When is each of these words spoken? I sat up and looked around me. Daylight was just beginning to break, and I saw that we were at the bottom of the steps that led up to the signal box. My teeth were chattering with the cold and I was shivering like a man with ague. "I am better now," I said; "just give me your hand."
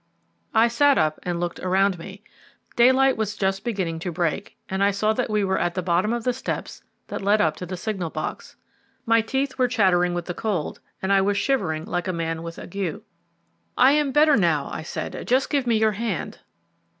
I 0.55 0.67
sat 0.67 0.97
up 0.97 1.19
and 1.21 1.39
looked 1.39 1.59
around 1.59 1.99
me. 1.99 2.23
Daylight 2.75 3.17
was 3.17 3.35
just 3.37 3.63
beginning 3.63 3.99
to 3.99 4.11
break, 4.11 4.57
and 4.67 4.83
I 4.83 4.89
saw 4.89 5.13
that 5.13 5.29
we 5.29 5.43
were 5.43 5.59
at 5.59 5.75
the 5.75 5.83
bottom 5.83 6.11
of 6.11 6.23
the 6.23 6.33
steps 6.33 6.81
that 7.09 7.21
led 7.21 7.39
up 7.39 7.55
to 7.57 7.67
the 7.67 7.77
signal 7.77 8.09
box. 8.09 8.55
My 9.05 9.21
teeth 9.21 9.59
were 9.59 9.67
chattering 9.67 10.15
with 10.15 10.25
the 10.25 10.33
cold 10.33 10.79
and 11.03 11.13
I 11.13 11.21
was 11.21 11.37
shivering 11.37 11.85
like 11.85 12.07
a 12.07 12.13
man 12.13 12.41
with 12.41 12.57
ague. 12.57 13.01
"I 13.77 13.91
am 13.91 14.11
better 14.11 14.35
now," 14.35 14.69
I 14.71 14.81
said; 14.81 15.27
"just 15.27 15.51
give 15.51 15.67
me 15.67 15.77
your 15.77 15.91
hand." 15.91 16.39